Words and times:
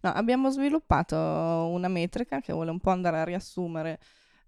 No, 0.00 0.10
abbiamo 0.12 0.50
sviluppato 0.50 1.16
una 1.16 1.88
metrica 1.88 2.40
che 2.40 2.52
vuole 2.52 2.70
un 2.70 2.78
po' 2.78 2.90
andare 2.90 3.18
a 3.18 3.24
riassumere 3.24 3.98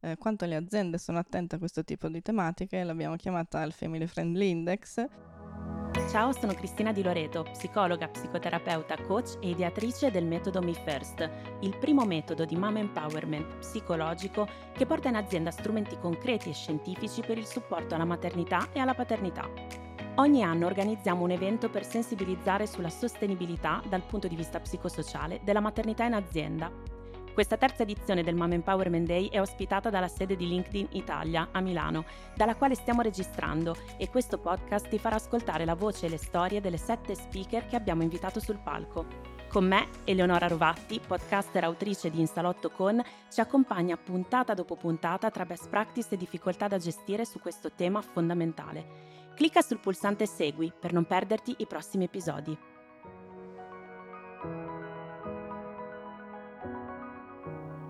eh, 0.00 0.16
quanto 0.16 0.46
le 0.46 0.56
aziende 0.56 0.96
sono 0.98 1.18
attente 1.18 1.56
a 1.56 1.58
questo 1.58 1.84
tipo 1.84 2.08
di 2.08 2.22
tematiche, 2.22 2.84
l'abbiamo 2.84 3.16
chiamata 3.16 3.62
il 3.62 3.72
Family 3.72 4.06
Friendly 4.06 4.48
Index. 4.48 5.04
Ciao, 6.08 6.32
sono 6.32 6.54
Cristina 6.54 6.92
Di 6.92 7.02
Loreto, 7.02 7.42
psicologa, 7.42 8.08
psicoterapeuta, 8.08 8.96
coach 9.02 9.38
e 9.40 9.50
ideatrice 9.50 10.10
del 10.10 10.24
metodo 10.24 10.60
Me 10.60 10.72
First, 10.72 11.28
il 11.60 11.76
primo 11.78 12.04
metodo 12.04 12.44
di 12.44 12.56
mama 12.56 12.78
empowerment 12.78 13.58
psicologico 13.58 14.48
che 14.72 14.86
porta 14.86 15.08
in 15.08 15.16
azienda 15.16 15.50
strumenti 15.50 15.98
concreti 15.98 16.48
e 16.50 16.54
scientifici 16.54 17.22
per 17.22 17.38
il 17.38 17.46
supporto 17.46 17.94
alla 17.94 18.04
maternità 18.04 18.68
e 18.72 18.78
alla 18.78 18.94
paternità. 18.94 19.89
Ogni 20.16 20.42
anno 20.42 20.66
organizziamo 20.66 21.22
un 21.22 21.30
evento 21.30 21.70
per 21.70 21.84
sensibilizzare 21.84 22.66
sulla 22.66 22.90
sostenibilità 22.90 23.80
dal 23.88 24.02
punto 24.02 24.28
di 24.28 24.36
vista 24.36 24.60
psicosociale 24.60 25.40
della 25.44 25.60
maternità 25.60 26.04
in 26.04 26.14
azienda. 26.14 26.70
Questa 27.32 27.56
terza 27.56 27.84
edizione 27.84 28.22
del 28.22 28.34
Mom 28.34 28.52
Empowerment 28.52 29.06
Day 29.06 29.28
è 29.28 29.40
ospitata 29.40 29.88
dalla 29.88 30.08
sede 30.08 30.36
di 30.36 30.48
LinkedIn 30.48 30.88
Italia 30.90 31.48
a 31.52 31.60
Milano, 31.60 32.04
dalla 32.34 32.56
quale 32.56 32.74
stiamo 32.74 33.02
registrando 33.02 33.76
e 33.96 34.10
questo 34.10 34.36
podcast 34.36 34.88
ti 34.88 34.98
farà 34.98 35.14
ascoltare 35.14 35.64
la 35.64 35.76
voce 35.76 36.06
e 36.06 36.08
le 36.10 36.18
storie 36.18 36.60
delle 36.60 36.76
sette 36.76 37.14
speaker 37.14 37.66
che 37.66 37.76
abbiamo 37.76 38.02
invitato 38.02 38.40
sul 38.40 38.58
palco. 38.58 39.06
Con 39.48 39.66
me, 39.66 39.88
Eleonora 40.04 40.48
Rovatti, 40.48 41.00
podcaster 41.04 41.64
autrice 41.64 42.10
di 42.10 42.20
Insalotto 42.20 42.70
Con, 42.70 43.02
ci 43.30 43.40
accompagna 43.40 43.96
puntata 43.96 44.54
dopo 44.54 44.76
puntata 44.76 45.30
tra 45.30 45.44
best 45.44 45.68
practice 45.68 46.08
e 46.10 46.16
difficoltà 46.16 46.68
da 46.68 46.78
gestire 46.78 47.24
su 47.24 47.40
questo 47.40 47.72
tema 47.72 48.02
fondamentale. 48.02 49.19
Clicca 49.40 49.62
sul 49.62 49.80
pulsante 49.80 50.26
Segui 50.26 50.70
per 50.78 50.92
non 50.92 51.06
perderti 51.06 51.54
i 51.60 51.66
prossimi 51.66 52.04
episodi. 52.04 52.54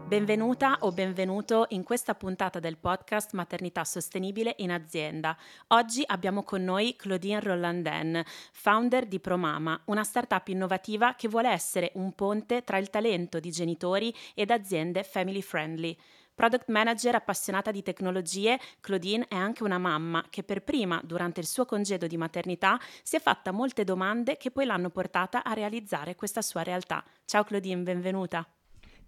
Benvenuta 0.06 0.76
o 0.82 0.92
benvenuto 0.92 1.66
in 1.70 1.82
questa 1.82 2.14
puntata 2.14 2.60
del 2.60 2.78
podcast 2.78 3.32
Maternità 3.32 3.82
Sostenibile 3.82 4.54
in 4.58 4.70
azienda. 4.70 5.36
Oggi 5.68 6.04
abbiamo 6.06 6.44
con 6.44 6.62
noi 6.62 6.94
Claudine 6.94 7.40
Rollandin, 7.40 8.22
founder 8.52 9.06
di 9.06 9.18
Promama, 9.18 9.80
una 9.86 10.04
startup 10.04 10.46
innovativa 10.46 11.16
che 11.16 11.26
vuole 11.26 11.48
essere 11.48 11.90
un 11.94 12.12
ponte 12.12 12.62
tra 12.62 12.78
il 12.78 12.90
talento 12.90 13.40
di 13.40 13.50
genitori 13.50 14.14
ed 14.34 14.52
aziende 14.52 15.02
family 15.02 15.42
friendly. 15.42 15.96
Product 16.34 16.68
manager 16.68 17.14
appassionata 17.14 17.70
di 17.70 17.82
tecnologie, 17.82 18.58
Claudine 18.80 19.26
è 19.28 19.34
anche 19.34 19.62
una 19.62 19.78
mamma 19.78 20.24
che 20.30 20.42
per 20.42 20.62
prima, 20.62 21.00
durante 21.04 21.40
il 21.40 21.46
suo 21.46 21.66
congedo 21.66 22.06
di 22.06 22.16
maternità, 22.16 22.80
si 23.02 23.16
è 23.16 23.20
fatta 23.20 23.52
molte 23.52 23.84
domande 23.84 24.36
che 24.36 24.50
poi 24.50 24.64
l'hanno 24.64 24.90
portata 24.90 25.44
a 25.44 25.52
realizzare 25.52 26.14
questa 26.14 26.40
sua 26.42 26.62
realtà. 26.62 27.04
Ciao 27.24 27.44
Claudine, 27.44 27.82
benvenuta. 27.82 28.46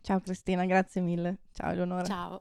Ciao 0.02 0.20
Cristina, 0.20 0.66
grazie 0.66 1.00
mille. 1.00 1.38
Ciao 1.52 1.70
Eleonora. 1.70 2.04
Ciao. 2.04 2.40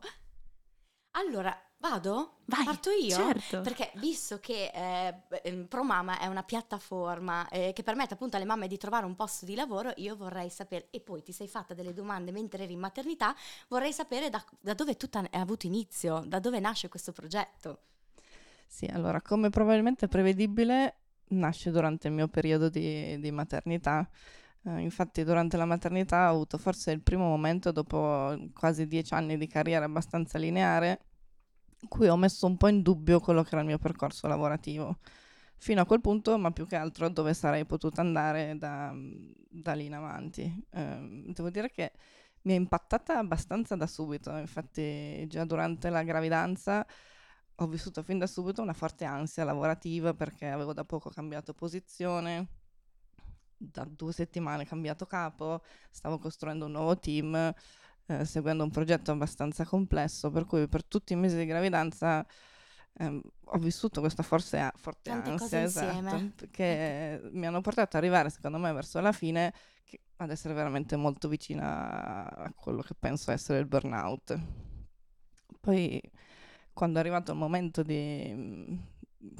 Allora, 1.12 1.56
Vado? 1.82 2.36
Vai, 2.46 2.64
Parto 2.64 2.92
io? 2.92 3.16
Certo. 3.16 3.62
Perché 3.62 3.92
visto 3.96 4.40
che 4.40 4.70
eh, 4.72 5.16
ehm, 5.42 5.66
ProMama 5.66 6.20
è 6.20 6.28
una 6.28 6.44
piattaforma 6.44 7.50
eh, 7.50 7.74
che 7.74 7.82
permette 7.82 8.14
appunto 8.14 8.36
alle 8.36 8.46
mamme 8.46 8.68
di 8.68 8.78
trovare 8.78 9.08
un 9.08 9.16
posto 9.16 9.46
di 9.46 9.56
lavoro, 9.56 9.92
io 9.96 10.16
vorrei 10.16 10.52
sapere, 10.52 10.90
e 10.92 11.00
poi 11.00 11.24
ti 11.24 11.32
sei 11.32 11.48
fatta 11.48 11.74
delle 11.74 11.94
domande 11.94 12.32
mentre 12.32 12.64
eri 12.64 12.74
in 12.74 12.80
maternità, 12.80 13.36
vorrei 13.68 13.92
sapere 13.94 14.30
da, 14.30 14.44
da 14.60 14.76
dove 14.76 14.96
tutto 14.96 15.18
ha 15.18 15.28
avuto 15.32 15.66
inizio, 15.66 16.24
da 16.28 16.40
dove 16.40 16.60
nasce 16.60 16.88
questo 16.88 17.14
progetto. 17.14 17.80
Sì, 18.68 18.86
allora, 18.86 19.20
come 19.20 19.50
probabilmente 19.50 20.08
prevedibile, 20.08 20.98
nasce 21.30 21.72
durante 21.72 22.10
il 22.10 22.14
mio 22.14 22.28
periodo 22.28 22.70
di, 22.70 23.20
di 23.20 23.32
maternità. 23.32 24.08
Uh, 24.62 24.78
infatti 24.78 25.24
durante 25.24 25.58
la 25.58 25.66
maternità 25.66 26.30
ho 26.30 26.36
avuto 26.36 26.60
forse 26.60 26.92
il 26.92 27.02
primo 27.02 27.26
momento 27.26 27.72
dopo 27.72 28.38
quasi 28.54 28.86
dieci 28.86 29.16
anni 29.16 29.36
di 29.36 29.48
carriera 29.48 29.86
abbastanza 29.86 30.38
lineare 30.38 31.00
cui 31.88 32.08
ho 32.08 32.18
messo 32.18 32.46
un 32.46 32.58
po' 32.58 32.68
in 32.68 32.82
dubbio 32.82 33.20
quello 33.20 33.44
che 33.44 33.50
era 33.52 33.62
il 33.62 33.68
mio 33.68 33.78
percorso 33.80 34.28
lavorativo. 34.28 35.00
Fino 35.58 35.82
a 35.82 35.86
quel 35.86 36.02
punto, 36.02 36.38
ma 36.38 36.52
più 36.52 36.66
che 36.66 36.76
altro 36.76 37.10
dove 37.10 37.34
sarei 37.34 37.66
potuta 37.66 38.02
andare 38.02 38.58
da, 38.58 38.94
da 39.50 39.74
lì 39.74 39.86
in 39.86 39.94
avanti. 39.94 40.66
Eh, 40.72 41.24
devo 41.34 41.50
dire 41.50 41.70
che 41.70 41.92
mi 42.44 42.54
è 42.54 42.56
impattata 42.56 43.18
abbastanza 43.18 43.76
da 43.76 43.86
subito, 43.86 44.36
infatti 44.38 45.28
già 45.28 45.46
durante 45.46 45.90
la 45.90 46.04
gravidanza 46.04 46.86
ho 47.56 47.68
vissuto 47.68 48.02
fin 48.02 48.18
da 48.18 48.26
subito 48.26 48.62
una 48.62 48.74
forte 48.74 49.06
ansia 49.06 49.44
lavorativa 49.44 50.14
perché 50.16 50.48
avevo 50.48 50.74
da 50.74 50.84
poco 50.84 51.10
cambiato 51.10 51.54
posizione, 51.54 52.48
da 53.56 53.86
due 53.86 54.12
settimane 54.12 54.66
cambiato 54.66 55.06
capo, 55.06 55.62
stavo 55.92 56.18
costruendo 56.18 56.66
un 56.66 56.72
nuovo 56.72 56.98
team 56.98 57.54
eh, 58.20 58.26
seguendo 58.26 58.64
un 58.64 58.72
progetto 58.72 59.12
abbastanza 59.12 59.66
complesso, 59.66 60.30
per 60.32 60.46
cui 60.46 60.68
per 60.68 60.84
tutti 60.86 61.14
i 61.14 61.16
mesi 61.16 61.38
di 61.38 61.46
gravidanza 61.46 62.26
ehm, 62.98 63.22
ho 63.46 63.58
vissuto 63.58 64.02
questa 64.02 64.24
forse 64.24 64.72
forte 64.76 65.10
Tante 65.10 65.30
ansia, 65.30 65.62
esatto, 65.62 66.48
che 66.52 67.20
okay. 67.20 67.32
mi 67.34 67.46
hanno 67.46 67.62
portato 67.62 67.98
ad 67.98 68.04
arrivare, 68.04 68.30
secondo 68.30 68.58
me, 68.58 68.72
verso 68.74 69.00
la 69.00 69.12
fine 69.12 69.54
ad 70.18 70.30
essere 70.30 70.54
veramente 70.54 70.96
molto 70.96 71.28
vicina 71.28 72.30
a 72.30 72.54
quello 72.56 72.82
che 72.82 72.94
penso 72.98 73.32
essere 73.32 73.60
il 73.60 73.66
burnout. 73.66 74.40
Poi, 75.60 76.02
quando 76.74 76.98
è 76.98 77.02
arrivato 77.02 77.32
il 77.32 77.38
momento 77.38 77.82
di, 77.82 78.80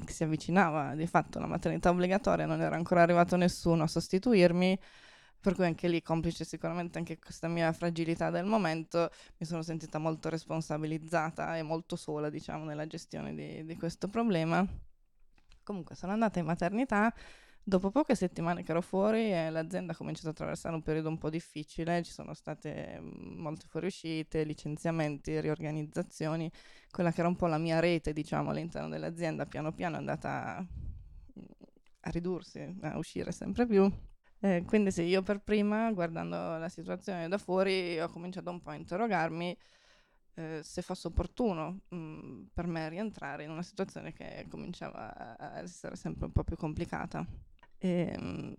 che 0.04 0.12
si 0.12 0.24
avvicinava 0.24 0.94
di 0.94 1.06
fatto 1.06 1.38
la 1.38 1.46
maternità 1.46 1.90
obbligatoria, 1.90 2.46
non 2.46 2.60
era 2.60 2.76
ancora 2.76 3.02
arrivato 3.02 3.36
nessuno 3.36 3.84
a 3.84 3.86
sostituirmi, 3.86 4.78
per 5.42 5.56
cui 5.56 5.64
anche 5.64 5.88
lì, 5.88 6.00
complice 6.02 6.44
sicuramente 6.44 6.98
anche 6.98 7.18
questa 7.18 7.48
mia 7.48 7.72
fragilità 7.72 8.30
del 8.30 8.44
momento, 8.44 9.10
mi 9.38 9.44
sono 9.44 9.62
sentita 9.62 9.98
molto 9.98 10.28
responsabilizzata 10.28 11.56
e 11.56 11.62
molto 11.62 11.96
sola, 11.96 12.30
diciamo, 12.30 12.64
nella 12.64 12.86
gestione 12.86 13.34
di, 13.34 13.64
di 13.64 13.76
questo 13.76 14.06
problema. 14.06 14.64
Comunque 15.64 15.96
sono 15.96 16.12
andata 16.12 16.38
in 16.38 16.44
maternità, 16.44 17.12
dopo 17.60 17.90
poche 17.90 18.14
settimane 18.14 18.62
che 18.62 18.70
ero 18.70 18.82
fuori 18.82 19.32
eh, 19.32 19.50
l'azienda 19.50 19.92
ha 19.92 19.96
cominciato 19.96 20.28
a 20.28 20.30
attraversare 20.30 20.76
un 20.76 20.82
periodo 20.82 21.08
un 21.08 21.18
po' 21.18 21.28
difficile, 21.28 22.04
ci 22.04 22.12
sono 22.12 22.34
state 22.34 23.00
mm, 23.00 23.40
molte 23.40 23.66
fuoriuscite, 23.66 24.44
licenziamenti, 24.44 25.40
riorganizzazioni, 25.40 26.48
quella 26.88 27.10
che 27.10 27.18
era 27.18 27.28
un 27.28 27.36
po' 27.36 27.46
la 27.48 27.58
mia 27.58 27.80
rete, 27.80 28.12
diciamo, 28.12 28.50
all'interno 28.50 28.88
dell'azienda, 28.88 29.44
piano 29.46 29.72
piano 29.72 29.96
è 29.96 29.98
andata 29.98 30.64
a 32.04 32.10
ridursi, 32.10 32.78
a 32.82 32.96
uscire 32.96 33.32
sempre 33.32 33.66
più 33.66 33.90
eh, 34.44 34.64
quindi 34.66 34.90
sì, 34.90 35.02
io 35.02 35.22
per 35.22 35.38
prima, 35.38 35.92
guardando 35.92 36.58
la 36.58 36.68
situazione 36.68 37.28
da 37.28 37.38
fuori, 37.38 38.00
ho 38.00 38.08
cominciato 38.08 38.50
un 38.50 38.60
po' 38.60 38.70
a 38.70 38.74
interrogarmi 38.74 39.56
eh, 40.34 40.60
se 40.64 40.82
fosse 40.82 41.06
opportuno 41.06 41.82
mh, 41.88 41.96
mm, 41.96 42.42
per 42.52 42.66
me 42.66 42.88
rientrare 42.88 43.44
in 43.44 43.50
una 43.50 43.62
situazione 43.62 44.12
che 44.12 44.46
cominciava 44.48 45.36
a 45.36 45.60
essere 45.60 45.94
sempre 45.94 46.26
un 46.26 46.32
po' 46.32 46.42
più 46.42 46.56
complicata. 46.56 47.24
E, 47.78 48.12
ehm, 48.16 48.24
mh, 48.24 48.54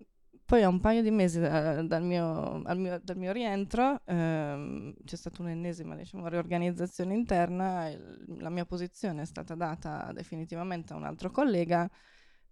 poi 0.46 0.62
a 0.62 0.68
un 0.68 0.80
paio 0.80 1.02
di 1.02 1.10
mesi 1.10 1.38
da, 1.38 1.82
dal, 1.82 2.02
mio, 2.02 2.62
mio, 2.76 3.00
dal, 3.02 3.16
mio, 3.18 3.32
rientro 3.32 4.00
ehm, 4.06 4.94
c'è 5.04 5.16
stata 5.16 5.42
un'ennesima 5.42 5.96
diciamo, 5.96 6.28
riorganizzazione 6.28 7.12
interna, 7.12 7.88
il, 7.88 8.36
la 8.38 8.50
mia 8.50 8.64
posizione 8.64 9.20
è 9.22 9.26
stata 9.26 9.54
data 9.54 10.12
definitivamente 10.14 10.94
a 10.94 10.96
un 10.96 11.04
altro 11.04 11.30
collega. 11.30 11.90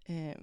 E, 0.05 0.37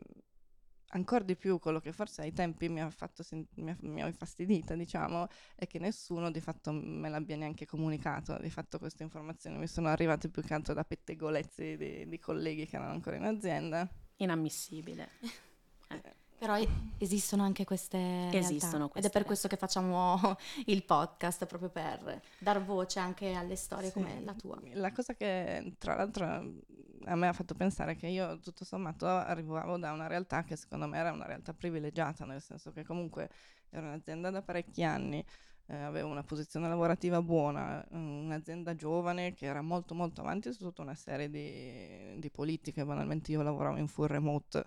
ancora 0.90 1.24
di 1.24 1.36
più 1.36 1.60
quello 1.60 1.80
che 1.80 1.92
forse 1.92 2.22
ai 2.22 2.34
tempi 2.34 2.70
mi 2.70 2.82
ha, 2.82 2.90
fatto 2.90 3.24
sen- 3.24 3.48
mi, 3.56 3.72
ha, 3.72 3.78
mi 3.82 4.02
ha 4.02 4.08
infastidita, 4.08 4.76
diciamo, 4.76 5.28
è 5.56 5.68
che 5.68 5.80
nessuno 5.80 6.32
di 6.32 6.40
fatto 6.40 6.72
me 6.72 7.10
l'abbia 7.10 7.36
neanche 7.36 7.66
comunicato. 7.66 8.38
Di 8.40 8.50
fatto 8.50 8.80
queste 8.80 9.04
informazioni 9.04 9.58
mi 9.58 9.68
sono 9.68 9.90
arrivate 9.90 10.30
più 10.30 10.42
che 10.42 10.54
altro 10.54 10.74
da 10.74 10.84
pettegolezzi 10.84 11.78
di, 11.78 12.08
di 12.08 12.20
colleghi 12.20 12.66
che 12.66 12.76
erano 12.76 12.92
ancora 12.92 13.18
in 13.18 13.26
azienda. 13.26 13.88
Inammissibile. 14.18 15.10
Eh. 15.92 16.18
Però 16.38 16.56
esistono 17.00 17.44
anche 17.44 17.66
queste 17.66 18.30
esistono 18.32 18.88
queste 18.88 19.00
ed 19.00 19.06
è 19.06 19.10
per 19.10 19.26
questo 19.26 19.50
che 19.50 19.58
facciamo 19.58 20.38
il 20.68 20.86
podcast, 20.86 21.46
proprio 21.48 21.70
per 21.70 22.22
dar 22.38 22.64
voce 22.64 23.00
anche 23.00 23.34
alle 23.34 23.56
storie 23.56 23.88
sì. 23.88 23.94
come 23.94 24.22
la 24.24 24.34
tua. 24.36 24.58
La 24.74 24.92
cosa 24.94 25.16
che 25.16 25.74
tra 25.80 25.96
l'altro 25.96 26.62
a 27.10 27.16
me 27.16 27.28
ha 27.28 27.34
fatto 27.34 27.56
pensare 27.56 27.96
che 27.96 28.08
io 28.08 28.40
tutto 28.40 28.64
sommato 28.64 29.08
arrivavo 29.08 29.78
da 29.78 29.92
una 29.92 30.08
realtà 30.08 30.44
che 30.44 30.56
secondo 30.56 30.88
me 30.88 30.98
era 30.98 31.12
una 31.12 31.26
realtà 31.26 31.54
privilegiata, 31.54 32.26
nel 32.26 32.42
senso 32.42 32.72
che 32.72 32.84
comunque 32.84 33.30
ero 33.70 33.88
un'azienda 33.88 34.30
da 34.30 34.42
parecchi 34.42 34.84
anni, 34.84 35.24
eh, 35.68 35.76
avevo 35.76 36.10
una 36.10 36.24
posizione 36.24 36.68
lavorativa 36.68 37.22
buona, 37.22 37.84
un'azienda 37.90 38.76
giovane 38.76 39.34
che 39.34 39.46
era 39.46 39.62
molto 39.62 39.96
molto 39.96 40.22
avanti 40.22 40.54
su 40.54 40.60
tutta 40.64 40.84
una 40.84 40.96
serie 40.96 41.30
di, 41.30 42.20
di 42.20 42.30
politiche, 42.30 42.86
banalmente 42.86 43.32
io 43.32 43.42
lavoravo 43.42 43.78
in 43.78 43.88
full 43.88 44.08
remote 44.08 44.66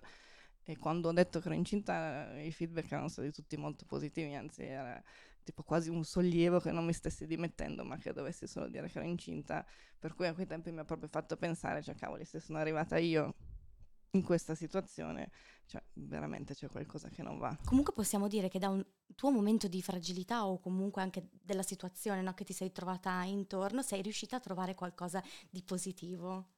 e 0.65 0.77
quando 0.77 1.09
ho 1.09 1.13
detto 1.13 1.39
che 1.39 1.47
ero 1.47 1.55
incinta 1.55 2.39
i 2.41 2.51
feedback 2.51 2.91
erano 2.91 3.09
stati 3.09 3.31
tutti 3.31 3.57
molto 3.57 3.85
positivi, 3.85 4.33
anzi 4.33 4.63
era 4.63 5.01
tipo 5.43 5.63
quasi 5.63 5.89
un 5.89 6.03
sollievo 6.03 6.59
che 6.59 6.71
non 6.71 6.85
mi 6.85 6.93
stessi 6.93 7.25
dimettendo, 7.25 7.83
ma 7.83 7.97
che 7.97 8.13
dovessi 8.13 8.47
solo 8.47 8.67
dire 8.67 8.89
che 8.89 8.99
ero 8.99 9.07
incinta, 9.07 9.65
per 9.99 10.13
cui 10.13 10.27
a 10.27 10.33
quei 10.33 10.47
tempi 10.47 10.71
mi 10.71 10.79
ha 10.79 10.85
proprio 10.85 11.09
fatto 11.09 11.37
pensare, 11.37 11.81
cioè 11.81 11.95
cavoli, 11.95 12.25
se 12.25 12.39
sono 12.39 12.57
arrivata 12.57 12.97
io 12.97 13.35
in 14.11 14.23
questa 14.23 14.53
situazione 14.53 15.31
cioè, 15.65 15.81
veramente 15.93 16.53
c'è 16.53 16.67
qualcosa 16.67 17.09
che 17.09 17.23
non 17.23 17.37
va. 17.37 17.57
Comunque 17.65 17.93
possiamo 17.93 18.27
dire 18.27 18.47
che 18.49 18.59
da 18.59 18.69
un 18.69 18.85
tuo 19.15 19.31
momento 19.31 19.67
di 19.67 19.81
fragilità 19.81 20.45
o 20.45 20.59
comunque 20.59 21.01
anche 21.01 21.29
della 21.41 21.63
situazione 21.63 22.21
no, 22.21 22.33
che 22.33 22.43
ti 22.43 22.53
sei 22.53 22.71
trovata 22.71 23.23
intorno, 23.23 23.81
sei 23.81 24.01
riuscita 24.01 24.35
a 24.35 24.39
trovare 24.39 24.75
qualcosa 24.75 25.23
di 25.49 25.63
positivo. 25.63 26.52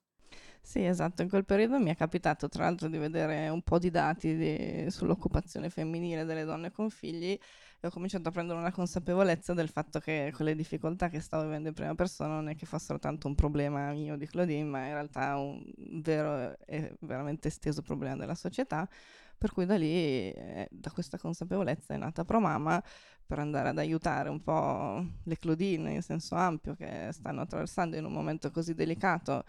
Sì, 0.68 0.84
esatto, 0.84 1.22
in 1.22 1.30
quel 1.30 1.46
periodo 1.46 1.78
mi 1.80 1.92
è 1.92 1.96
capitato 1.96 2.50
tra 2.50 2.64
l'altro 2.64 2.88
di 2.90 2.98
vedere 2.98 3.50
un 3.50 3.62
po' 3.62 3.78
di 3.78 3.92
dati 3.92 4.36
di, 4.36 4.90
sull'occupazione 4.90 5.70
femminile 5.70 6.26
delle 6.26 6.44
donne 6.44 6.72
con 6.72 6.90
figli 6.90 7.38
e 7.80 7.88
ho 7.88 7.92
cominciato 7.92 8.30
a 8.30 8.32
prendere 8.32 8.58
una 8.58 8.72
consapevolezza 8.72 9.54
del 9.54 9.70
fatto 9.70 10.00
che 10.00 10.32
quelle 10.36 10.56
difficoltà 10.56 11.08
che 11.10 11.20
stavo 11.20 11.44
vivendo 11.44 11.68
in 11.68 11.76
prima 11.76 11.94
persona 11.94 12.34
non 12.34 12.50
è 12.50 12.56
che 12.56 12.66
fossero 12.66 12.98
tanto 12.98 13.28
un 13.28 13.36
problema 13.36 13.92
mio 13.92 14.18
di 14.18 14.26
Claudine, 14.26 14.64
ma 14.64 14.86
in 14.88 14.94
realtà 14.94 15.38
un 15.38 15.64
vero 16.02 16.58
e 16.66 16.96
veramente 17.02 17.48
esteso 17.50 17.84
problema 17.84 18.16
della 18.16 18.34
società. 18.36 18.90
Per 19.38 19.52
cui 19.52 19.66
da 19.66 19.76
lì, 19.78 20.32
eh, 20.32 20.68
da 20.72 20.90
questa 20.90 21.20
consapevolezza 21.20 21.94
è 21.94 21.98
nata 21.98 22.24
ProMama 22.26 22.82
per 23.26 23.38
andare 23.40 23.70
ad 23.70 23.78
aiutare 23.78 24.30
un 24.30 24.42
po' 24.42 25.06
le 25.24 25.38
Claudine 25.38 25.94
in 25.94 26.02
senso 26.02 26.36
ampio 26.36 26.74
che 26.76 27.10
stanno 27.12 27.42
attraversando 27.42 27.98
in 27.98 28.06
un 28.06 28.14
momento 28.14 28.50
così 28.52 28.74
delicato 28.74 29.44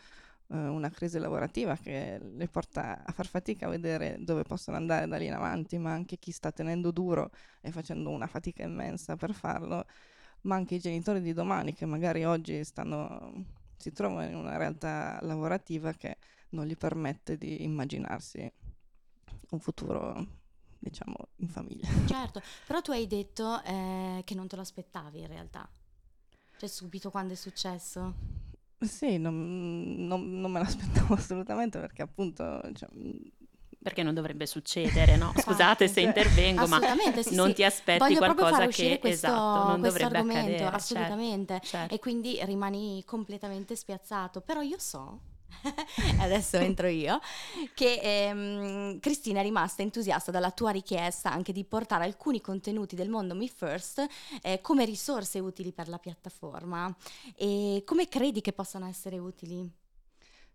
eh, 0.48 0.56
una 0.56 0.90
crisi 0.90 1.18
lavorativa 1.18 1.76
che 1.76 2.20
le 2.20 2.48
porta 2.48 3.02
a 3.04 3.12
far 3.12 3.26
fatica 3.26 3.66
a 3.66 3.70
vedere 3.70 4.16
dove 4.20 4.42
possono 4.42 4.76
andare 4.76 5.06
da 5.06 5.16
lì 5.16 5.26
in 5.26 5.32
avanti, 5.32 5.78
ma 5.78 5.92
anche 5.92 6.18
chi 6.18 6.30
sta 6.30 6.52
tenendo 6.52 6.90
duro 6.90 7.30
e 7.60 7.70
facendo 7.70 8.10
una 8.10 8.26
fatica 8.26 8.62
immensa 8.62 9.16
per 9.16 9.32
farlo, 9.32 9.84
ma 10.42 10.54
anche 10.54 10.76
i 10.76 10.80
genitori 10.80 11.20
di 11.20 11.32
domani 11.32 11.74
che 11.74 11.86
magari 11.86 12.24
oggi 12.24 12.62
stanno, 12.64 13.44
si 13.76 13.92
trovano 13.92 14.28
in 14.28 14.36
una 14.36 14.56
realtà 14.56 15.18
lavorativa 15.22 15.92
che 15.92 16.18
non 16.50 16.66
gli 16.66 16.76
permette 16.76 17.36
di 17.36 17.62
immaginarsi 17.64 18.50
un 19.50 19.60
futuro 19.60 20.44
diciamo 20.78 21.16
in 21.36 21.48
famiglia. 21.48 21.88
Certo, 22.06 22.40
però 22.66 22.80
tu 22.80 22.92
hai 22.92 23.06
detto 23.06 23.62
eh, 23.64 24.22
che 24.24 24.34
non 24.34 24.46
te 24.46 24.56
lo 24.56 24.62
aspettavi 24.62 25.20
in 25.20 25.26
realtà. 25.26 25.68
Cioè 26.58 26.68
subito 26.68 27.10
quando 27.10 27.32
è 27.32 27.36
successo? 27.36 28.14
Sì, 28.80 29.18
non, 29.18 30.06
non, 30.06 30.40
non 30.40 30.50
me 30.50 30.60
l'aspettavo 30.60 31.14
assolutamente 31.14 31.78
perché 31.78 32.02
appunto... 32.02 32.60
Cioè, 32.74 32.88
perché 33.86 34.02
non 34.02 34.14
dovrebbe 34.14 34.46
succedere, 34.46 35.16
no? 35.16 35.32
Scusate 35.38 35.86
se 35.86 36.00
cioè, 36.00 36.04
intervengo, 36.08 36.66
ma 36.66 36.80
sì, 37.22 37.36
non 37.36 37.48
sì. 37.50 37.54
ti 37.54 37.64
aspetti 37.64 38.00
Voglio 38.00 38.18
qualcosa 38.18 38.66
che 38.66 38.98
questo, 38.98 39.26
esatto, 39.28 39.68
non 39.68 39.80
dovrebbe 39.80 40.16
argomento, 40.16 40.40
accadere. 40.40 40.58
Certo, 40.58 40.74
assolutamente. 40.74 41.52
Certo, 41.52 41.66
certo. 41.68 41.94
E 41.94 41.98
quindi 42.00 42.38
rimani 42.42 43.04
completamente 43.04 43.76
spiazzato. 43.76 44.40
Però 44.40 44.60
io 44.60 44.78
so 44.80 45.20
adesso 46.20 46.56
entro 46.56 46.86
io, 46.86 47.20
che 47.74 48.00
ehm, 48.02 49.00
Cristina 49.00 49.40
è 49.40 49.42
rimasta 49.42 49.82
entusiasta 49.82 50.30
dalla 50.30 50.50
tua 50.50 50.70
richiesta 50.70 51.30
anche 51.30 51.52
di 51.52 51.64
portare 51.64 52.04
alcuni 52.04 52.40
contenuti 52.40 52.94
del 52.94 53.08
mondo 53.08 53.34
Me 53.34 53.48
First 53.48 54.04
eh, 54.42 54.60
come 54.60 54.84
risorse 54.84 55.38
utili 55.38 55.72
per 55.72 55.88
la 55.88 55.98
piattaforma. 55.98 56.94
E 57.34 57.82
come 57.84 58.08
credi 58.08 58.40
che 58.40 58.52
possano 58.52 58.86
essere 58.86 59.18
utili? 59.18 59.70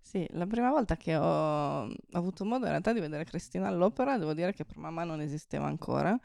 Sì, 0.02 0.28
la 0.32 0.48
prima 0.48 0.70
volta 0.72 0.98
che 0.98 1.16
ho 1.16 1.88
avuto 2.12 2.44
modo 2.44 2.66
in 2.66 2.72
realtà 2.72 2.92
di 2.92 3.00
vedere 3.00 3.24
Cristina 3.24 3.68
all'opera, 3.68 4.18
devo 4.18 4.34
dire 4.34 4.52
che 4.52 4.66
per 4.66 4.78
mamma 4.78 5.04
non 5.04 5.22
esisteva 5.22 5.68
ancora 5.68 6.20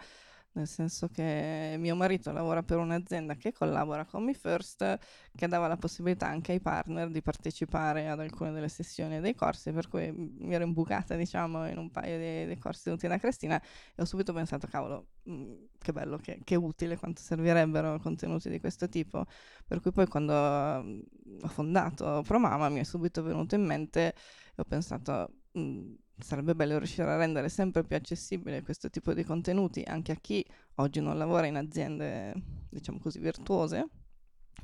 nel 0.56 0.66
senso 0.66 1.08
che 1.08 1.76
mio 1.78 1.94
marito 1.94 2.32
lavora 2.32 2.62
per 2.62 2.78
un'azienda 2.78 3.34
che 3.36 3.52
collabora 3.52 4.06
con 4.06 4.24
Me 4.24 4.32
First, 4.32 4.98
che 5.34 5.48
dava 5.48 5.66
la 5.68 5.76
possibilità 5.76 6.26
anche 6.28 6.52
ai 6.52 6.60
partner 6.60 7.10
di 7.10 7.20
partecipare 7.20 8.08
ad 8.08 8.20
alcune 8.20 8.52
delle 8.52 8.68
sessioni 8.68 9.16
e 9.16 9.20
dei 9.20 9.34
corsi, 9.34 9.70
per 9.72 9.88
cui 9.88 10.10
mi 10.12 10.54
ero 10.54 10.64
imbucata, 10.64 11.14
diciamo, 11.14 11.68
in 11.68 11.76
un 11.76 11.90
paio 11.90 12.16
dei, 12.18 12.46
dei 12.46 12.58
corsi 12.58 12.84
tenuti 12.84 13.06
da 13.06 13.18
Cristina 13.18 13.60
e 13.94 14.02
ho 14.02 14.06
subito 14.06 14.32
pensato, 14.32 14.66
cavolo, 14.66 15.08
mh, 15.24 15.32
mm, 15.32 15.54
che 15.78 15.92
bello, 15.92 16.16
che, 16.16 16.40
che, 16.42 16.56
utile, 16.56 16.96
quanto 16.96 17.20
servirebbero 17.20 17.98
contenuti 18.00 18.48
di 18.48 18.58
questo 18.58 18.88
tipo. 18.88 19.26
Per 19.66 19.80
cui 19.80 19.92
poi 19.92 20.06
quando 20.06 20.32
mm, 20.32 21.00
ho 21.42 21.48
fondato 21.48 22.22
ProMama 22.22 22.70
mi 22.70 22.80
è 22.80 22.84
subito 22.84 23.22
venuto 23.22 23.54
in 23.54 23.64
mente 23.64 24.08
e 24.08 24.14
ho 24.56 24.64
pensato... 24.64 25.32
Mh, 25.52 25.60
mm, 25.60 25.94
sarebbe 26.18 26.54
bello 26.54 26.78
riuscire 26.78 27.10
a 27.10 27.16
rendere 27.16 27.48
sempre 27.48 27.84
più 27.84 27.96
accessibile 27.96 28.62
questo 28.62 28.88
tipo 28.90 29.12
di 29.12 29.24
contenuti 29.24 29.82
anche 29.82 30.12
a 30.12 30.16
chi 30.16 30.44
oggi 30.76 31.00
non 31.00 31.18
lavora 31.18 31.46
in 31.46 31.56
aziende, 31.56 32.34
diciamo 32.70 32.98
così, 32.98 33.18
virtuose. 33.18 33.88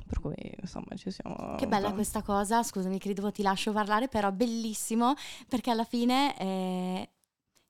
Per 0.07 0.21
cui 0.21 0.35
insomma 0.61 0.95
ci 0.97 1.11
siamo. 1.11 1.57
Che 1.57 1.67
bella 1.67 1.93
questa 1.93 2.23
cosa, 2.23 2.63
scusami 2.63 2.99
credo 2.99 3.31
ti 3.31 3.43
lascio 3.43 3.73
parlare, 3.73 4.09
però 4.09 4.33
bellissimo 4.33 5.15
perché 5.49 5.71
alla 5.71 5.85
fine 5.85 6.39
eh, 6.39 7.11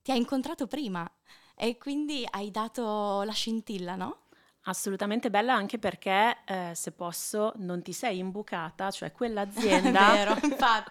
ti 0.03 0.13
ha 0.13 0.15
incontrato 0.15 0.67
prima 0.67 1.09
e 1.57 1.79
quindi 1.79 2.27
hai 2.31 2.51
dato 2.51 3.23
la 3.23 3.33
scintilla, 3.33 3.97
no? 3.97 4.22
Assolutamente 4.65 5.29
bella 5.29 5.55
anche 5.55 5.81
perché, 5.81 6.37
eh, 6.45 6.71
se 6.75 6.93
posso, 6.93 7.53
non 7.57 7.83
ti 7.83 7.93
sei 7.93 8.19
imbucata, 8.19 8.93
cioè 8.93 9.11
quell'azienda, 9.13 10.13
vero, 10.13 10.37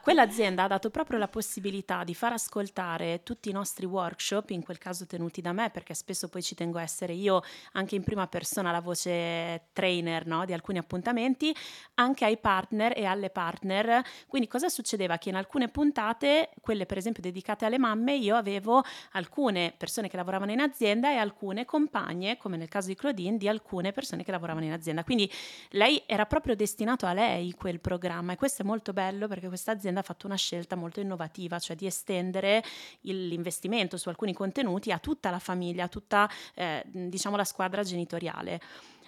quell'azienda 0.01 0.63
ha 0.63 0.67
dato 0.67 0.89
proprio 0.89 1.17
la 1.17 1.29
possibilità 1.29 2.03
di 2.03 2.13
far 2.13 2.33
ascoltare 2.33 3.23
tutti 3.23 3.47
i 3.47 3.53
nostri 3.53 3.85
workshop, 3.85 4.49
in 4.49 4.61
quel 4.61 4.77
caso 4.77 5.05
tenuti 5.05 5.39
da 5.39 5.53
me, 5.53 5.69
perché 5.69 5.93
spesso 5.93 6.27
poi 6.27 6.43
ci 6.43 6.53
tengo 6.53 6.79
a 6.79 6.81
essere 6.81 7.13
io 7.13 7.43
anche 7.71 7.95
in 7.95 8.03
prima 8.03 8.27
persona 8.27 8.71
la 8.71 8.81
voce 8.81 9.69
trainer 9.71 10.25
no, 10.25 10.43
di 10.43 10.51
alcuni 10.51 10.77
appuntamenti, 10.77 11.55
anche 11.93 12.25
ai 12.25 12.37
partner 12.37 12.91
e 12.93 13.05
alle 13.05 13.29
partner. 13.29 14.03
Quindi 14.27 14.49
cosa 14.49 14.67
succedeva? 14.67 15.17
Che 15.17 15.29
in 15.29 15.35
alcune 15.35 15.69
puntate, 15.69 16.49
quelle 16.59 16.85
per 16.85 16.97
esempio 16.97 17.21
dedicate 17.21 17.63
alle 17.63 17.79
mamme, 17.79 18.15
io 18.15 18.35
avevo 18.35 18.83
alcune 19.13 19.73
persone 19.77 20.09
che 20.09 20.17
lavoravano 20.17 20.51
in 20.51 20.59
azienda 20.59 21.09
e 21.09 21.15
alcune 21.15 21.63
compagne, 21.63 22.35
come 22.35 22.57
nel 22.57 22.67
caso 22.67 22.89
di 22.89 22.95
Claudine, 22.95 23.37
di 23.37 23.47
alcune 23.47 23.59
alcune 23.61 23.91
persone 23.91 24.23
che 24.23 24.31
lavoravano 24.31 24.65
in 24.65 24.73
azienda. 24.73 25.03
Quindi 25.03 25.31
lei 25.69 26.03
era 26.05 26.25
proprio 26.25 26.55
destinato 26.55 27.05
a 27.05 27.13
lei 27.13 27.53
quel 27.53 27.79
programma 27.79 28.33
e 28.33 28.35
questo 28.35 28.63
è 28.63 28.65
molto 28.65 28.91
bello 28.91 29.27
perché 29.27 29.47
questa 29.47 29.71
azienda 29.71 30.01
ha 30.01 30.03
fatto 30.03 30.25
una 30.25 30.35
scelta 30.35 30.75
molto 30.75 30.99
innovativa, 30.99 31.59
cioè 31.59 31.75
di 31.75 31.85
estendere 31.85 32.63
il, 33.01 33.27
l'investimento 33.27 33.97
su 33.97 34.09
alcuni 34.09 34.33
contenuti 34.33 34.91
a 34.91 34.97
tutta 34.97 35.29
la 35.29 35.39
famiglia, 35.39 35.85
a 35.85 35.87
tutta 35.87 36.29
eh, 36.55 36.83
diciamo 36.85 37.35
la 37.35 37.45
squadra 37.45 37.83
genitoriale. 37.83 38.59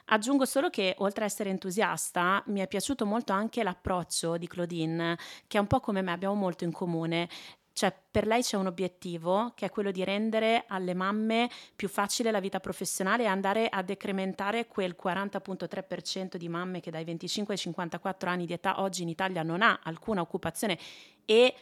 Aggiungo 0.08 0.44
solo 0.46 0.70
che 0.70 0.96
oltre 1.00 1.24
a 1.24 1.28
essere 1.28 1.50
entusiasta 1.50 2.44
mi 2.48 2.60
è 2.60 2.68
piaciuto 2.68 3.06
molto 3.06 3.32
anche 3.32 3.64
l'approccio 3.64 4.38
di 4.38 4.48
Claudine, 4.48 5.18
che 5.48 5.58
è 5.58 5.62
un 5.62 5.68
po' 5.68 5.80
come 5.80 6.02
me, 6.02 6.12
abbiamo 6.12 6.36
molto 6.36 6.66
in 6.66 6.74
comune. 6.74 7.30
Cioè, 7.74 7.94
per 8.12 8.28
lei 8.28 8.44
c'è 8.44 8.56
un 8.56 8.68
obiettivo 8.68 9.52
che 9.56 9.66
è 9.66 9.70
quello 9.70 9.90
di 9.90 10.04
rendere 10.04 10.66
alle 10.68 10.94
mamme 10.94 11.50
più 11.75 11.90
facile 11.90 12.30
la 12.30 12.40
vita 12.40 12.60
professionale 12.60 13.24
e 13.24 13.28
andare 13.28 13.68
a 13.68 13.81
decrementare 13.81 14.68
quel 14.68 14.96
40.3% 15.02 16.36
di 16.36 16.48
mamme 16.50 16.80
che 16.80 16.92
dai 16.92 17.04
25 17.04 17.56
ai 17.56 17.60
54 17.60 18.30
anni 18.30 18.46
di 18.46 18.53
età 18.53 18.80
oggi 18.82 19.01
in 19.01 19.10
Italia 19.10 19.42
non 19.42 19.63
ha 19.63 19.80
alcuna 19.84 20.22
occupazione 20.22 20.77
e 21.25 21.56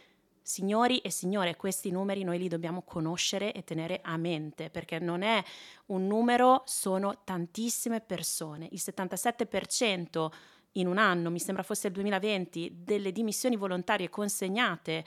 Signori 0.44 0.98
e 0.98 1.12
signore, 1.12 1.56
questi 1.56 1.92
numeri 1.92 2.24
noi 2.24 2.40
li 2.40 2.48
dobbiamo 2.48 2.82
conoscere 2.82 3.54
e 3.54 3.64
tenere 3.64 4.00
a 4.02 4.18
mente 4.18 4.72
perché 4.72 4.98
non 4.98 5.22
è 5.22 5.42
un 5.88 6.08
numero, 6.08 6.64
sono 6.66 7.22
tantissime 7.24 8.02
persone. 8.02 8.68
Il 8.72 8.82
77% 8.84 10.32
in 10.74 10.88
un 10.88 10.98
anno, 10.98 11.30
mi 11.30 11.40
sembra 11.40 11.62
fosse 11.62 11.88
il 11.88 11.94
2020, 11.94 12.80
delle 12.84 13.12
dimissioni 13.12 13.56
volontarie 13.56 14.10
consegnate 14.10 15.06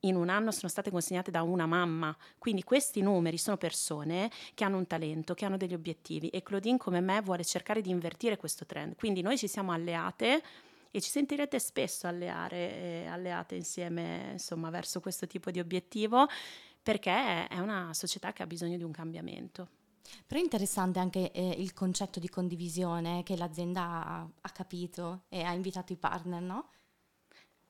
in 0.00 0.16
un 0.16 0.28
anno 0.28 0.50
sono 0.50 0.68
state 0.68 0.90
consegnate 0.90 1.30
da 1.30 1.42
una 1.42 1.66
mamma. 1.66 2.16
Quindi 2.38 2.62
questi 2.62 3.00
numeri 3.00 3.38
sono 3.38 3.56
persone 3.56 4.30
che 4.54 4.64
hanno 4.64 4.78
un 4.78 4.86
talento, 4.86 5.34
che 5.34 5.44
hanno 5.44 5.56
degli 5.56 5.74
obiettivi 5.74 6.28
e 6.28 6.42
Claudine 6.42 6.78
come 6.78 7.00
me 7.00 7.20
vuole 7.20 7.44
cercare 7.44 7.80
di 7.80 7.90
invertire 7.90 8.36
questo 8.36 8.66
trend. 8.66 8.96
Quindi 8.96 9.20
noi 9.20 9.36
ci 9.36 9.48
siamo 9.48 9.72
alleate 9.72 10.42
e 10.90 11.00
ci 11.00 11.10
sentirete 11.10 11.58
spesso 11.58 12.06
alleare, 12.06 12.56
eh, 12.56 13.06
alleate 13.06 13.54
insieme 13.54 14.30
insomma, 14.32 14.70
verso 14.70 15.00
questo 15.00 15.26
tipo 15.26 15.50
di 15.50 15.60
obiettivo 15.60 16.26
perché 16.82 17.46
è 17.46 17.58
una 17.58 17.92
società 17.92 18.32
che 18.32 18.42
ha 18.42 18.46
bisogno 18.46 18.76
di 18.76 18.82
un 18.82 18.90
cambiamento. 18.90 19.68
Però 20.26 20.40
è 20.40 20.42
interessante 20.42 20.98
anche 20.98 21.30
eh, 21.30 21.50
il 21.58 21.72
concetto 21.72 22.18
di 22.18 22.28
condivisione 22.28 23.22
che 23.22 23.36
l'azienda 23.36 24.04
ha, 24.04 24.28
ha 24.40 24.50
capito 24.50 25.24
e 25.28 25.42
ha 25.42 25.52
invitato 25.52 25.92
i 25.92 25.96
partner, 25.96 26.42
no? 26.42 26.70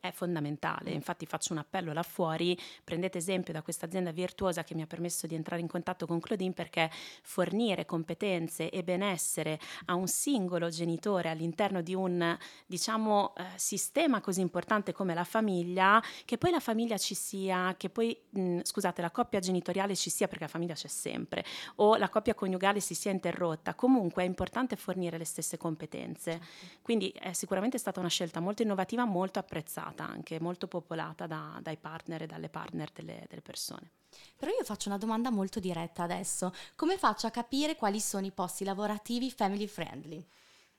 È 0.00 0.11
fondamentale. 0.11 0.90
Infatti 0.90 1.26
faccio 1.26 1.52
un 1.52 1.59
appello 1.59 1.92
là 1.92 2.02
fuori, 2.02 2.59
prendete 2.83 3.19
esempio 3.19 3.52
da 3.52 3.62
questa 3.62 3.85
azienda 3.87 4.11
virtuosa 4.11 4.64
che 4.64 4.75
mi 4.75 4.83
ha 4.83 4.87
permesso 4.87 5.26
di 5.26 5.35
entrare 5.35 5.61
in 5.61 5.69
contatto 5.69 6.07
con 6.07 6.21
Claudine 6.21 6.52
perché 6.52 6.90
fornire 7.23 7.85
competenze 7.85 8.71
e 8.71 8.83
benessere 8.83 9.61
a 9.87 9.95
un 9.95 10.09
singolo 10.09 10.71
genitore 10.71 11.28
all'interno 11.28 11.83
di 11.83 11.95
un 11.95 12.37
diciamo 12.66 13.35
eh, 13.37 13.45
sistema 13.57 14.21
così 14.21 14.40
importante 14.40 14.92
come 14.92 15.12
la 15.12 15.25
famiglia, 15.25 16.02
che 16.25 16.38
poi 16.38 16.50
la 16.50 16.61
famiglia 16.61 16.97
ci 16.97 17.14
sia, 17.14 17.75
che 17.76 17.90
poi 17.90 18.19
mh, 18.30 18.61
scusate, 18.62 19.02
la 19.02 19.11
coppia 19.11 19.38
genitoriale 19.38 19.95
ci 19.95 20.09
sia 20.09 20.26
perché 20.28 20.45
la 20.45 20.50
famiglia 20.50 20.75
c'è 20.75 20.88
sempre 20.88 21.45
o 21.76 21.97
la 21.97 22.09
coppia 22.09 22.35
coniugale 22.35 22.80
si 22.80 22.95
sia 22.95 23.11
interrotta, 23.11 23.75
comunque 23.75 24.23
è 24.23 24.26
importante 24.26 24.76
fornire 24.76 25.19
le 25.19 25.25
stesse 25.26 25.59
competenze. 25.59 26.30
Certo. 26.30 26.47
Quindi 26.80 27.11
è 27.11 27.33
sicuramente 27.35 27.76
stata 27.76 28.00
una 28.00 28.09
scelta 28.09 28.40
molto 28.40 28.62
innovativa, 28.62 29.04
molto 29.04 29.38
apprezzata 29.38 29.90
popolata 29.91 30.05
anche, 30.05 30.41
molto 30.41 30.67
popolata 30.67 31.27
da, 31.27 31.59
dai 31.63 31.77
partner 31.77 32.23
e 32.23 32.27
dalle 32.27 32.49
partner 32.49 32.91
delle, 32.93 33.25
delle 33.29 33.43
persone. 33.43 33.91
Però 34.37 34.51
io 34.51 34.65
faccio 34.65 34.89
una 34.89 34.99
domanda 34.99 35.31
molto 35.31 35.61
diretta 35.61 36.03
adesso. 36.03 36.53
Come 36.75 36.99
faccio 36.99 37.27
a 37.27 37.31
capire 37.31 37.77
quali 37.77 38.01
sono 38.01 38.27
i 38.27 38.33
posti 38.33 38.65
lavorativi 38.65 39.31
family 39.31 39.67
friendly? 39.67 40.25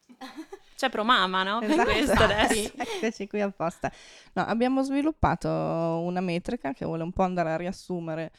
C'è 0.75 0.89
Promama, 0.89 1.43
no? 1.43 1.61
Esatto. 1.61 1.83
Per 1.83 1.93
questo 1.93 2.23
adesso. 2.23 2.71
Eccoci 2.75 3.27
qui 3.27 3.41
apposta. 3.41 3.91
No, 4.33 4.45
abbiamo 4.45 4.83
sviluppato 4.83 5.47
una 5.49 6.21
metrica 6.21 6.73
che 6.73 6.85
vuole 6.85 7.03
un 7.03 7.11
po' 7.11 7.23
andare 7.23 7.51
a 7.51 7.57
riassumere 7.57 8.31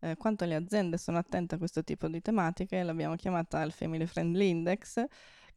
eh, 0.00 0.16
quanto 0.16 0.44
le 0.46 0.54
aziende 0.54 0.96
sono 0.96 1.18
attente 1.18 1.56
a 1.56 1.58
questo 1.58 1.84
tipo 1.84 2.08
di 2.08 2.22
tematiche, 2.22 2.82
l'abbiamo 2.82 3.16
chiamata 3.16 3.60
il 3.62 3.72
Family 3.72 4.06
Friendly 4.06 4.48
Index, 4.48 5.04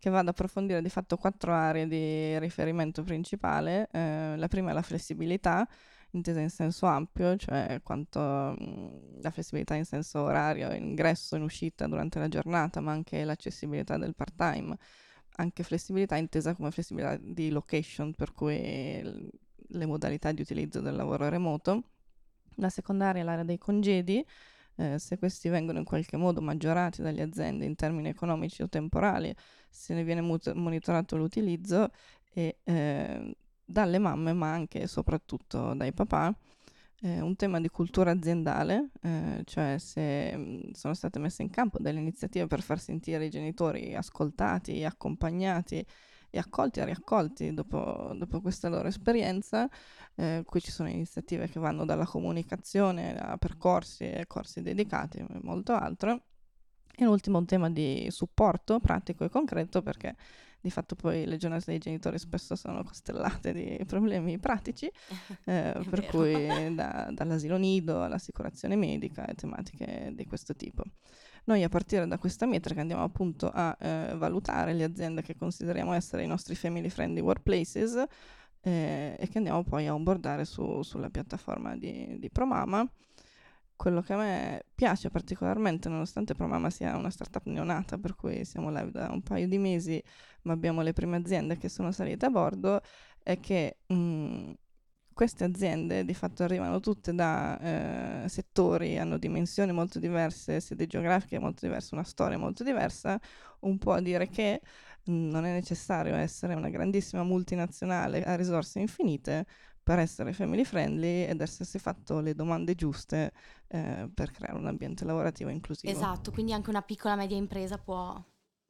che 0.03 0.09
va 0.09 0.19
ad 0.19 0.27
approfondire 0.27 0.81
di 0.81 0.89
fatto 0.89 1.15
quattro 1.15 1.53
aree 1.53 1.87
di 1.87 2.37
riferimento 2.37 3.03
principale. 3.03 3.87
Eh, 3.89 4.35
la 4.35 4.49
prima 4.49 4.71
è 4.71 4.73
la 4.73 4.81
flessibilità, 4.81 5.65
intesa 6.09 6.41
in 6.41 6.49
senso 6.49 6.87
ampio, 6.87 7.37
cioè 7.37 7.79
quanto 7.81 8.19
mh, 8.19 9.21
la 9.21 9.31
flessibilità 9.31 9.75
in 9.75 9.85
senso 9.85 10.23
orario, 10.23 10.73
ingresso 10.73 11.37
in 11.37 11.43
uscita 11.43 11.87
durante 11.87 12.19
la 12.19 12.27
giornata, 12.27 12.81
ma 12.81 12.91
anche 12.91 13.23
l'accessibilità 13.23 13.97
del 13.97 14.13
part-time 14.13 14.77
anche 15.37 15.63
flessibilità 15.63 16.17
intesa 16.17 16.53
come 16.53 16.69
flessibilità 16.69 17.17
di 17.17 17.49
location, 17.49 18.13
per 18.13 18.33
cui 18.33 19.01
le 19.01 19.85
modalità 19.85 20.33
di 20.33 20.41
utilizzo 20.41 20.81
del 20.81 20.97
lavoro 20.97 21.29
remoto. 21.29 21.83
La 22.55 22.69
secondaria 22.69 23.21
è 23.21 23.23
l'area 23.23 23.45
dei 23.45 23.57
congedi, 23.57 24.23
eh, 24.75 24.99
se 24.99 25.17
questi 25.17 25.49
vengono 25.49 25.79
in 25.79 25.85
qualche 25.85 26.17
modo 26.17 26.41
maggiorati 26.41 27.01
dalle 27.01 27.21
aziende 27.21 27.65
in 27.65 27.75
termini 27.75 28.09
economici 28.09 28.61
o 28.61 28.69
temporali, 28.69 29.33
se 29.69 29.93
ne 29.93 30.03
viene 30.03 30.21
mut- 30.21 30.53
monitorato 30.53 31.15
l'utilizzo 31.15 31.89
e 32.33 32.57
eh, 32.63 33.35
dalle 33.65 33.97
mamme, 33.99 34.33
ma 34.33 34.51
anche 34.51 34.81
e 34.81 34.87
soprattutto 34.87 35.73
dai 35.73 35.93
papà 35.93 36.35
eh, 37.01 37.19
un 37.21 37.35
tema 37.35 37.59
di 37.59 37.69
cultura 37.69 38.11
aziendale, 38.11 38.91
eh, 39.01 39.41
cioè 39.45 39.77
se 39.77 40.35
mh, 40.35 40.71
sono 40.71 40.93
state 40.93 41.19
messe 41.19 41.41
in 41.41 41.49
campo 41.49 41.77
delle 41.79 41.99
iniziative 41.99 42.47
per 42.47 42.61
far 42.61 42.79
sentire 42.79 43.25
i 43.25 43.29
genitori 43.29 43.93
ascoltati, 43.93 44.83
accompagnati 44.85 45.85
e 46.35 46.39
accolti 46.39 46.79
e 46.79 46.85
riaccolti 46.85 47.53
dopo, 47.53 48.11
dopo 48.15 48.41
questa 48.41 48.67
loro 48.67 48.87
esperienza. 48.87 49.69
Eh, 50.15 50.41
qui 50.43 50.61
ci 50.61 50.71
sono 50.71 50.89
iniziative 50.89 51.47
che 51.47 51.59
vanno 51.59 51.85
dalla 51.85 52.07
comunicazione 52.07 53.15
a 53.15 53.37
percorsi 53.37 54.05
e 54.05 54.25
corsi 54.25 54.63
dedicati 54.63 55.19
e 55.19 55.27
molto 55.43 55.73
altro. 55.73 56.23
E 56.95 57.03
l'ultimo 57.03 57.37
un 57.37 57.45
tema 57.45 57.69
di 57.69 58.07
supporto 58.09 58.79
pratico 58.79 59.23
e 59.23 59.29
concreto 59.29 59.83
perché 59.83 60.15
di 60.59 60.71
fatto 60.71 60.95
poi 60.95 61.25
le 61.25 61.37
giornate 61.37 61.65
dei 61.67 61.77
genitori 61.77 62.17
spesso 62.17 62.55
sono 62.55 62.83
costellate 62.83 63.53
di 63.53 63.83
problemi 63.85 64.39
pratici, 64.39 64.85
eh, 65.45 65.73
per 65.87 65.99
vero. 65.99 66.07
cui 66.07 66.73
da- 66.73 67.09
dall'asilo 67.11 67.57
nido 67.57 68.01
all'assicurazione 68.01 68.75
medica 68.75 69.27
e 69.27 69.35
tematiche 69.35 70.13
di 70.15 70.25
questo 70.25 70.55
tipo. 70.55 70.83
Noi 71.45 71.63
a 71.63 71.69
partire 71.69 72.07
da 72.07 72.17
questa 72.17 72.45
metrica 72.45 72.81
andiamo 72.81 73.03
appunto 73.03 73.49
a 73.53 73.75
eh, 73.79 74.13
valutare 74.15 74.73
le 74.73 74.85
aziende 74.85 75.21
che 75.21 75.35
consideriamo 75.35 75.93
essere 75.93 76.23
i 76.23 76.27
nostri 76.27 76.55
family 76.55 76.89
friendly 76.89 77.19
workplaces 77.19 77.95
eh, 78.61 79.15
e 79.19 79.27
che 79.27 79.37
andiamo 79.37 79.63
poi 79.63 79.87
a 79.87 79.93
onboardare 79.93 80.45
su- 80.45 80.81
sulla 80.83 81.09
piattaforma 81.09 81.75
di, 81.75 82.17
di 82.17 82.29
Promama. 82.29 82.89
Quello 83.75 84.01
che 84.01 84.13
a 84.13 84.17
me 84.17 84.65
piace 84.73 85.09
particolarmente, 85.09 85.89
nonostante 85.89 86.33
Promama 86.35 86.69
sia 86.69 86.95
una 86.95 87.09
startup 87.09 87.45
neonata, 87.45 87.97
per 87.97 88.15
cui 88.15 88.45
siamo 88.45 88.69
live 88.69 88.91
da 88.91 89.09
un 89.11 89.21
paio 89.21 89.47
di 89.47 89.57
mesi, 89.57 90.01
ma 90.43 90.53
abbiamo 90.53 90.81
le 90.81 90.93
prime 90.93 91.17
aziende 91.17 91.57
che 91.57 91.67
sono 91.67 91.91
salite 91.91 92.25
a 92.25 92.29
bordo, 92.29 92.79
è 93.21 93.39
che 93.39 93.79
mh, 93.87 94.51
queste 95.13 95.43
aziende 95.43 96.03
di 96.05 96.13
fatto 96.13 96.43
arrivano 96.43 96.79
tutte 96.79 97.13
da 97.13 98.23
eh, 98.25 98.29
settori, 98.29 98.97
hanno 98.97 99.17
dimensioni 99.17 99.71
molto 99.71 99.99
diverse, 99.99 100.59
sedi 100.59 100.87
geografiche 100.87 101.39
molto 101.39 101.65
diverse, 101.65 101.93
una 101.93 102.03
storia 102.03 102.37
molto 102.37 102.63
diversa, 102.63 103.19
un 103.61 103.77
po' 103.77 103.93
a 103.93 104.01
dire 104.01 104.27
che 104.29 104.61
mh, 105.05 105.11
non 105.11 105.45
è 105.45 105.53
necessario 105.53 106.15
essere 106.15 106.55
una 106.55 106.69
grandissima 106.69 107.23
multinazionale 107.23 108.23
a 108.23 108.35
risorse 108.35 108.79
infinite 108.79 109.45
per 109.83 109.99
essere 109.99 110.31
family 110.31 110.63
friendly 110.63 111.25
ed 111.25 111.41
essersi 111.41 111.77
fatto 111.77 112.19
le 112.21 112.33
domande 112.33 112.73
giuste 112.73 113.33
eh, 113.67 114.09
per 114.13 114.31
creare 114.31 114.57
un 114.57 114.67
ambiente 114.67 115.03
lavorativo 115.03 115.49
inclusivo. 115.49 115.91
Esatto, 115.91 116.31
quindi 116.31 116.53
anche 116.53 116.69
una 116.69 116.81
piccola 116.81 117.15
media 117.15 117.35
impresa 117.35 117.77
può 117.77 118.23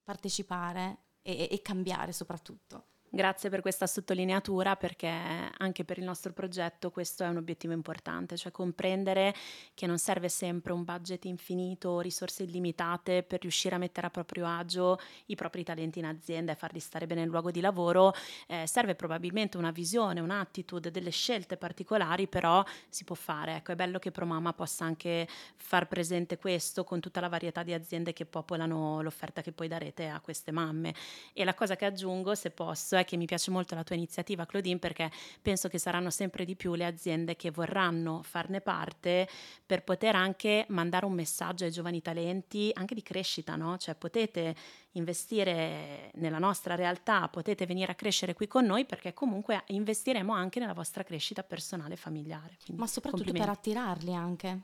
partecipare 0.03 0.97
e, 1.21 1.47
e 1.51 1.61
cambiare 1.61 2.11
soprattutto. 2.11 2.87
Grazie 3.15 3.51
per 3.51 3.61
questa 3.61 3.85
sottolineatura 3.85 4.75
perché 4.75 5.07
anche 5.07 5.85
per 5.85 5.99
il 5.99 6.03
nostro 6.03 6.33
progetto 6.33 6.89
questo 6.89 7.23
è 7.23 7.27
un 7.27 7.37
obiettivo 7.37 7.71
importante, 7.71 8.35
cioè 8.37 8.51
comprendere 8.51 9.35
che 9.75 9.85
non 9.85 9.99
serve 9.99 10.29
sempre 10.29 10.73
un 10.73 10.83
budget 10.83 11.25
infinito 11.25 11.99
risorse 11.99 12.41
illimitate 12.41 13.21
per 13.21 13.41
riuscire 13.41 13.75
a 13.75 13.77
mettere 13.77 14.07
a 14.07 14.09
proprio 14.09 14.47
agio 14.47 14.97
i 15.27 15.35
propri 15.35 15.63
talenti 15.63 15.99
in 15.99 16.05
azienda 16.05 16.53
e 16.53 16.55
farli 16.55 16.79
stare 16.79 17.05
bene 17.05 17.21
nel 17.21 17.29
luogo 17.29 17.51
di 17.51 17.61
lavoro, 17.61 18.13
eh, 18.47 18.65
serve 18.65 18.95
probabilmente 18.95 19.57
una 19.57 19.69
visione, 19.69 20.19
un'attitude, 20.19 20.89
delle 20.89 21.11
scelte 21.11 21.55
particolari, 21.55 22.27
però 22.27 22.65
si 22.89 23.03
può 23.03 23.13
fare. 23.15 23.57
Ecco, 23.57 23.73
è 23.73 23.75
bello 23.75 23.99
che 23.99 24.09
ProMama 24.09 24.53
possa 24.53 24.85
anche 24.85 25.27
far 25.55 25.87
presente 25.87 26.39
questo 26.39 26.83
con 26.83 26.99
tutta 26.99 27.19
la 27.19 27.29
varietà 27.29 27.61
di 27.61 27.73
aziende 27.73 28.11
che 28.11 28.25
popolano 28.25 29.03
l'offerta 29.03 29.43
che 29.43 29.51
poi 29.51 29.67
darete 29.67 30.07
a 30.07 30.19
queste 30.19 30.51
mamme. 30.51 30.95
E 31.31 31.43
la 31.43 31.53
cosa 31.53 31.75
che 31.75 31.85
aggiungo, 31.85 32.33
se 32.33 32.49
posso, 32.49 32.95
è 32.95 33.02
che 33.03 33.17
mi 33.17 33.25
piace 33.25 33.51
molto 33.51 33.75
la 33.75 33.83
tua 33.83 33.95
iniziativa, 33.95 34.45
Claudine, 34.45 34.79
perché 34.79 35.11
penso 35.41 35.67
che 35.67 35.77
saranno 35.77 36.09
sempre 36.09 36.45
di 36.45 36.55
più 36.55 36.75
le 36.75 36.85
aziende 36.85 37.35
che 37.35 37.51
vorranno 37.51 38.21
farne 38.23 38.61
parte 38.61 39.27
per 39.65 39.83
poter 39.83 40.15
anche 40.15 40.65
mandare 40.69 41.05
un 41.05 41.13
messaggio 41.13 41.65
ai 41.65 41.71
giovani 41.71 42.01
talenti, 42.01 42.71
anche 42.73 42.95
di 42.95 43.01
crescita, 43.01 43.55
no? 43.55 43.77
Cioè 43.77 43.95
potete 43.95 44.55
investire 44.93 46.11
nella 46.15 46.39
nostra 46.39 46.75
realtà, 46.75 47.27
potete 47.27 47.65
venire 47.65 47.91
a 47.91 47.95
crescere 47.95 48.33
qui 48.33 48.47
con 48.47 48.65
noi 48.65 48.85
perché 48.85 49.13
comunque 49.13 49.63
investiremo 49.67 50.33
anche 50.33 50.59
nella 50.59 50.73
vostra 50.73 51.03
crescita 51.03 51.43
personale 51.43 51.93
e 51.93 51.97
familiare. 51.97 52.57
Quindi 52.63 52.81
Ma 52.81 52.87
soprattutto 52.87 53.31
per 53.31 53.49
attirarli 53.49 54.13
anche. 54.13 54.61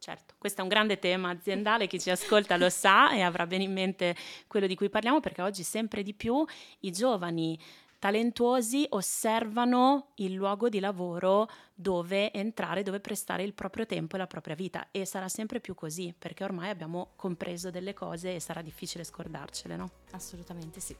Certo, 0.00 0.34
questo 0.38 0.60
è 0.60 0.62
un 0.62 0.70
grande 0.70 0.98
tema 0.98 1.28
aziendale, 1.28 1.86
chi 1.86 2.00
ci 2.00 2.08
ascolta 2.08 2.56
lo 2.56 2.70
sa 2.70 3.12
e 3.12 3.20
avrà 3.20 3.46
bene 3.46 3.64
in 3.64 3.72
mente 3.74 4.16
quello 4.46 4.66
di 4.66 4.74
cui 4.74 4.88
parliamo 4.88 5.20
perché 5.20 5.42
oggi 5.42 5.62
sempre 5.62 6.02
di 6.02 6.14
più 6.14 6.42
i 6.80 6.90
giovani 6.90 7.60
talentuosi 7.98 8.86
osservano 8.88 10.12
il 10.14 10.32
luogo 10.32 10.70
di 10.70 10.80
lavoro 10.80 11.50
dove 11.74 12.32
entrare, 12.32 12.82
dove 12.82 13.00
prestare 13.00 13.42
il 13.42 13.52
proprio 13.52 13.84
tempo 13.84 14.14
e 14.14 14.18
la 14.18 14.26
propria 14.26 14.54
vita 14.54 14.88
e 14.90 15.04
sarà 15.04 15.28
sempre 15.28 15.60
più 15.60 15.74
così 15.74 16.14
perché 16.18 16.44
ormai 16.44 16.70
abbiamo 16.70 17.10
compreso 17.14 17.70
delle 17.70 17.92
cose 17.92 18.36
e 18.36 18.40
sarà 18.40 18.62
difficile 18.62 19.04
scordarcele, 19.04 19.76
no? 19.76 19.90
Assolutamente 20.12 20.80
sì. 20.80 20.96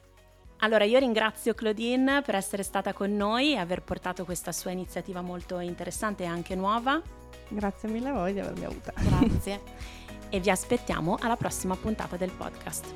Allora 0.59 0.85
io 0.85 0.99
ringrazio 0.99 1.54
Claudine 1.54 2.21
per 2.21 2.35
essere 2.35 2.62
stata 2.62 2.92
con 2.92 3.16
noi 3.16 3.52
e 3.52 3.57
aver 3.57 3.83
portato 3.83 4.26
questa 4.26 4.52
sua 4.52 4.73
iniziativa 4.73 5.23
molto 5.23 5.59
interessante 5.59 6.25
e 6.25 6.26
anche 6.26 6.54
nuova 6.54 7.20
Grazie 7.49 7.88
mille 7.88 8.08
a 8.08 8.12
voi 8.12 8.32
di 8.32 8.40
avermi 8.40 8.64
avuta. 8.64 8.92
Grazie. 8.94 9.60
e 10.30 10.40
vi 10.40 10.50
aspettiamo 10.50 11.16
alla 11.20 11.37
prossima 11.37 11.76
puntata 11.76 12.16
del 12.16 12.30
podcast. 12.30 12.92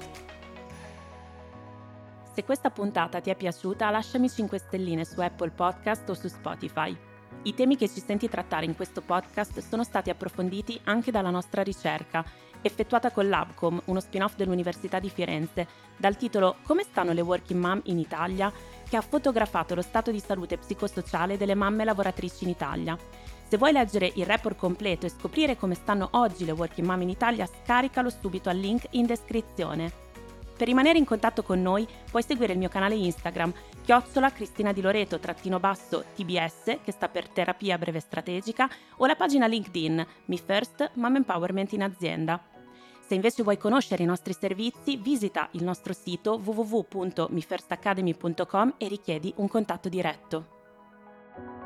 Se 2.32 2.44
questa 2.44 2.70
puntata 2.70 3.20
ti 3.20 3.30
è 3.30 3.36
piaciuta, 3.36 3.90
lasciami 3.90 4.28
5 4.28 4.58
stelline 4.58 5.04
su 5.04 5.20
Apple 5.20 5.50
Podcast 5.50 6.08
o 6.08 6.14
su 6.14 6.28
Spotify. 6.28 6.96
I 7.42 7.54
temi 7.54 7.76
che 7.76 7.88
ci 7.88 8.00
senti 8.00 8.28
trattare 8.28 8.64
in 8.64 8.74
questo 8.74 9.02
podcast 9.02 9.60
sono 9.60 9.84
stati 9.84 10.10
approfonditi 10.10 10.80
anche 10.84 11.10
dalla 11.10 11.30
nostra 11.30 11.62
ricerca, 11.62 12.24
effettuata 12.62 13.10
con 13.10 13.28
l'Abcom, 13.28 13.82
uno 13.84 14.00
spin-off 14.00 14.34
dell'Università 14.36 14.98
di 14.98 15.10
Firenze, 15.10 15.66
dal 15.96 16.16
titolo 16.16 16.56
Come 16.62 16.84
stanno 16.84 17.12
le 17.12 17.20
working 17.20 17.60
mom 17.60 17.80
in 17.84 17.98
Italia?, 17.98 18.52
che 18.88 18.96
ha 18.96 19.02
fotografato 19.02 19.74
lo 19.74 19.82
stato 19.82 20.10
di 20.10 20.20
salute 20.20 20.56
psicosociale 20.56 21.36
delle 21.36 21.54
mamme 21.54 21.84
lavoratrici 21.84 22.44
in 22.44 22.50
Italia. 22.50 22.96
Se 23.54 23.60
vuoi 23.60 23.70
leggere 23.70 24.10
il 24.16 24.26
report 24.26 24.58
completo 24.58 25.06
e 25.06 25.10
scoprire 25.10 25.56
come 25.56 25.76
stanno 25.76 26.08
oggi 26.14 26.44
le 26.44 26.50
working 26.50 26.84
mom 26.84 27.02
in 27.02 27.08
Italia, 27.08 27.46
scaricalo 27.46 28.10
subito 28.10 28.48
al 28.48 28.56
link 28.56 28.88
in 28.90 29.06
descrizione. 29.06 29.92
Per 30.56 30.66
rimanere 30.66 30.98
in 30.98 31.04
contatto 31.04 31.44
con 31.44 31.62
noi 31.62 31.86
puoi 32.10 32.24
seguire 32.24 32.54
il 32.54 32.58
mio 32.58 32.68
canale 32.68 32.96
Instagram, 32.96 33.52
chiocciola 33.84 34.32
Cristina 34.32 34.72
Di 34.72 34.80
Loreto 34.80 35.20
trattino 35.20 35.60
basso 35.60 36.02
TBS, 36.16 36.78
che 36.82 36.90
sta 36.90 37.08
per 37.08 37.28
terapia 37.28 37.78
breve 37.78 38.00
strategica, 38.00 38.68
o 38.96 39.06
la 39.06 39.14
pagina 39.14 39.46
LinkedIn 39.46 40.04
Me 40.24 40.36
First 40.36 40.90
Mom 40.94 41.14
Empowerment 41.14 41.70
in 41.74 41.84
azienda. 41.84 42.42
Se 43.06 43.14
invece 43.14 43.44
vuoi 43.44 43.56
conoscere 43.56 44.02
i 44.02 44.06
nostri 44.06 44.34
servizi, 44.36 44.96
visita 44.96 45.46
il 45.52 45.62
nostro 45.62 45.92
sito 45.92 46.40
www.mifirstacademy.com 46.42 48.74
e 48.78 48.88
richiedi 48.88 49.32
un 49.36 49.46
contatto 49.46 49.88
diretto. 49.88 51.63